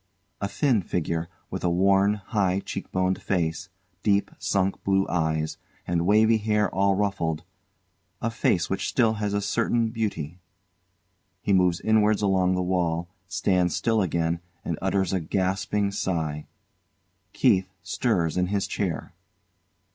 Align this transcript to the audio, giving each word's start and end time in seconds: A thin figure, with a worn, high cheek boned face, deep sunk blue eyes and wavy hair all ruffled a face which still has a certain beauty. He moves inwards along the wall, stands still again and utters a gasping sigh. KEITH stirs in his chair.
A 0.41 0.47
thin 0.47 0.81
figure, 0.81 1.29
with 1.51 1.63
a 1.63 1.69
worn, 1.69 2.15
high 2.15 2.59
cheek 2.61 2.91
boned 2.91 3.21
face, 3.21 3.69
deep 4.01 4.31
sunk 4.39 4.83
blue 4.83 5.07
eyes 5.07 5.59
and 5.85 6.07
wavy 6.07 6.37
hair 6.39 6.73
all 6.73 6.95
ruffled 6.95 7.43
a 8.19 8.31
face 8.31 8.67
which 8.67 8.87
still 8.89 9.13
has 9.21 9.35
a 9.35 9.41
certain 9.43 9.91
beauty. 9.91 10.39
He 11.43 11.53
moves 11.53 11.81
inwards 11.81 12.23
along 12.23 12.55
the 12.55 12.63
wall, 12.63 13.09
stands 13.27 13.75
still 13.75 14.01
again 14.01 14.39
and 14.65 14.79
utters 14.81 15.13
a 15.13 15.19
gasping 15.19 15.91
sigh. 15.91 16.47
KEITH 17.33 17.69
stirs 17.83 18.37
in 18.37 18.47
his 18.47 18.65
chair. 18.65 19.13